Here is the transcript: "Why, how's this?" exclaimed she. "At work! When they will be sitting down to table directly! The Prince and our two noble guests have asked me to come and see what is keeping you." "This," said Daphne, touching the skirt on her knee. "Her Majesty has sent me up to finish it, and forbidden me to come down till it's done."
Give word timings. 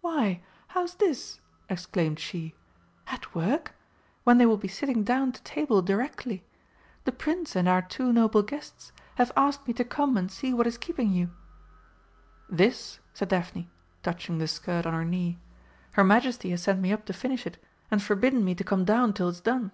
"Why, 0.00 0.42
how's 0.66 0.94
this?" 0.96 1.38
exclaimed 1.68 2.18
she. 2.18 2.56
"At 3.06 3.32
work! 3.32 3.76
When 4.24 4.36
they 4.38 4.44
will 4.44 4.56
be 4.56 4.66
sitting 4.66 5.04
down 5.04 5.30
to 5.30 5.42
table 5.44 5.82
directly! 5.82 6.42
The 7.04 7.12
Prince 7.12 7.54
and 7.54 7.68
our 7.68 7.80
two 7.82 8.12
noble 8.12 8.42
guests 8.42 8.90
have 9.14 9.30
asked 9.36 9.68
me 9.68 9.74
to 9.74 9.84
come 9.84 10.16
and 10.16 10.32
see 10.32 10.52
what 10.52 10.66
is 10.66 10.78
keeping 10.78 11.12
you." 11.12 11.30
"This," 12.48 12.98
said 13.14 13.28
Daphne, 13.28 13.70
touching 14.02 14.38
the 14.38 14.48
skirt 14.48 14.84
on 14.84 14.94
her 14.94 15.04
knee. 15.04 15.38
"Her 15.92 16.02
Majesty 16.02 16.50
has 16.50 16.62
sent 16.64 16.80
me 16.80 16.92
up 16.92 17.04
to 17.06 17.12
finish 17.12 17.46
it, 17.46 17.56
and 17.88 18.02
forbidden 18.02 18.44
me 18.44 18.56
to 18.56 18.64
come 18.64 18.84
down 18.84 19.12
till 19.12 19.28
it's 19.28 19.38
done." 19.40 19.70